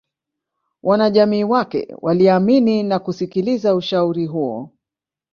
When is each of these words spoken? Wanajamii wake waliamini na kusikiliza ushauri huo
Wanajamii 0.83 1.43
wake 1.43 1.95
waliamini 2.01 2.83
na 2.83 2.99
kusikiliza 2.99 3.75
ushauri 3.75 4.25
huo 4.25 4.71